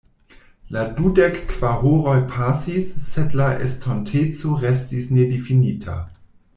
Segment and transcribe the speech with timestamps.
[0.75, 6.01] La dudek-kvar horoj pasis, sed la estonteco restis nedifinita.